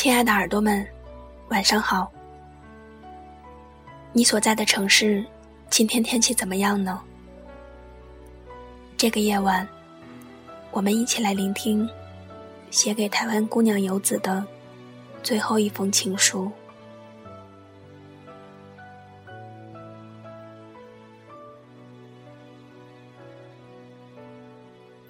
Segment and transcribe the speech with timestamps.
[0.00, 0.86] 亲爱的耳朵们，
[1.48, 2.08] 晚上好。
[4.12, 5.26] 你所在的城市
[5.70, 7.02] 今天天气怎么样呢？
[8.96, 9.66] 这个夜晚，
[10.70, 11.90] 我们一起来聆听
[12.70, 14.46] 写给台湾姑娘游子的
[15.20, 16.48] 最后一封情书。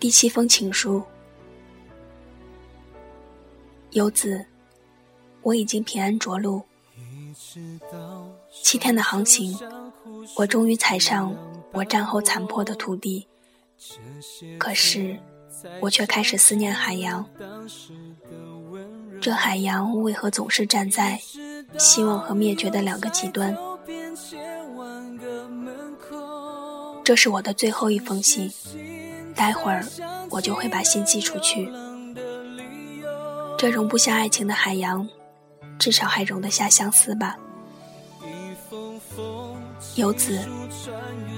[0.00, 1.02] 第七封情书，
[3.90, 4.42] 游子，
[5.42, 6.62] 我已经平安着陆。
[8.62, 9.58] 七天的航行，
[10.36, 11.34] 我终于踩上
[11.72, 13.26] 我战后残破的土地。
[14.58, 15.16] 可是，
[15.80, 17.24] 我却开始思念海洋。
[19.20, 21.20] 这海洋为何总是站在
[21.78, 23.56] 希望和灭绝的两个极端？
[27.04, 28.50] 这是我的最后一封信。
[29.34, 29.86] 待会儿
[30.30, 31.70] 我就会把信寄出去。
[33.56, 35.08] 这容不下爱情的海洋，
[35.78, 37.36] 至少还容得下相思吧。
[39.94, 40.40] 游子，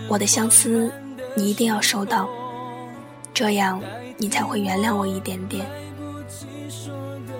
[0.08, 0.90] 我的相思
[1.36, 2.28] 你一定要收到，
[3.34, 3.80] 这样
[4.16, 5.66] 你才会原谅我一点点。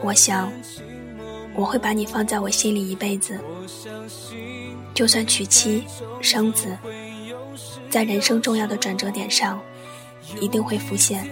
[0.02, 0.52] 我想，
[1.54, 3.38] 我会把你放在我心里一辈子。
[4.94, 5.84] 就算娶妻
[6.20, 6.76] 生子，
[7.88, 9.60] 在人生重要的转折点上。
[10.40, 11.28] 一定会浮现。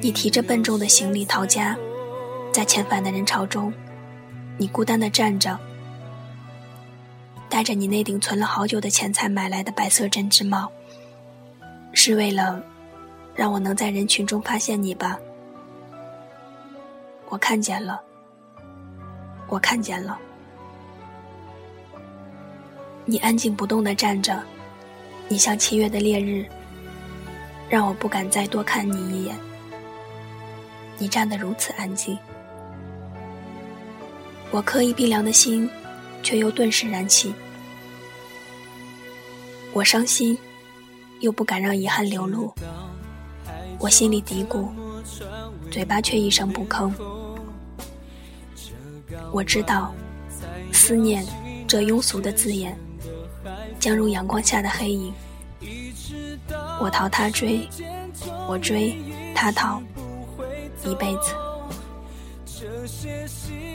[0.00, 1.76] 你提着笨重的行李逃家，
[2.56, 3.70] 在遣返的人潮中，
[4.56, 5.58] 你孤单的站着，
[7.50, 10.72] 戴着你那顶存了好久的钱才买来的白色针织帽，
[11.92, 12.64] 是为了
[13.34, 15.18] 让我能在人群中发现你吧？
[17.28, 18.00] 我看见了，
[19.48, 20.18] 我看见了，
[23.04, 24.42] 你安静不动的站着。
[25.28, 26.46] 你像七月的烈日，
[27.68, 29.36] 让我不敢再多看你一眼。
[30.96, 32.18] 你站得如此安静，
[34.50, 35.68] 我刻意冰凉的心，
[36.22, 37.34] 却又顿时燃起。
[39.72, 40.36] 我伤心，
[41.20, 42.52] 又不敢让遗憾流露。
[43.78, 44.68] 我心里嘀咕，
[45.70, 46.90] 嘴巴却一声不吭。
[49.32, 49.94] 我知道，
[50.72, 51.26] 思念
[51.68, 52.76] 这庸俗的字眼。
[53.78, 55.12] 将如阳光下的黑影，
[56.80, 57.68] 我逃他追，
[58.48, 58.96] 我追
[59.34, 59.80] 他逃，
[60.84, 61.45] 一辈子。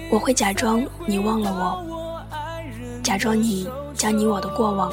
[0.10, 2.24] 我会假装你忘了我，
[3.04, 4.92] 假装你将你我的过往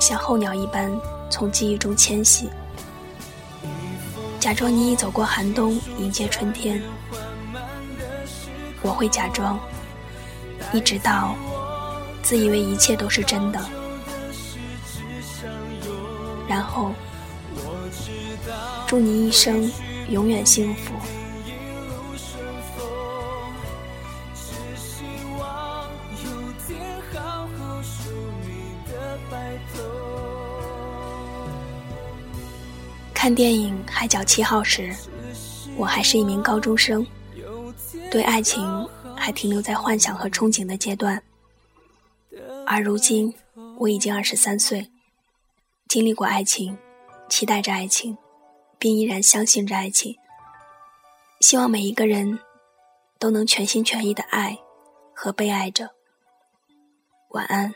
[0.00, 0.90] 像候鸟一般
[1.30, 2.48] 从记忆中迁徙，
[4.38, 6.82] 假装你已走过寒冬迎接春天。
[8.82, 9.60] 我会假装，
[10.72, 11.34] 一直到
[12.22, 13.60] 自以为一切都是真的。
[16.48, 16.92] 然后，
[18.86, 19.70] 祝你一生
[20.08, 20.94] 永远幸福。
[33.20, 34.96] 看电影《海角七号》时，
[35.76, 37.06] 我还是一名高中生，
[38.10, 41.22] 对爱情还停留在幻想和憧憬的阶段。
[42.66, 43.34] 而如今，
[43.76, 44.90] 我已经二十三岁。
[45.86, 46.78] 经历过爱情，
[47.28, 48.16] 期待着爱情，
[48.78, 50.16] 并依然相信着爱情。
[51.42, 52.38] 希望每一个人
[53.18, 54.56] 都能全心全意的爱
[55.14, 55.90] 和被爱着。
[57.32, 57.74] 晚安。